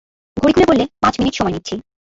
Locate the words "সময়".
1.35-1.53